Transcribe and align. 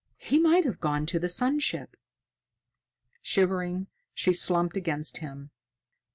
"He 0.17 0.39
might 0.39 0.65
have 0.65 0.79
gone 0.79 1.05
to 1.05 1.19
the 1.19 1.29
sun 1.29 1.59
ship." 1.59 1.95
Shivering, 3.21 3.85
she 4.15 4.33
slumped 4.33 4.75
against 4.75 5.17
him. 5.17 5.51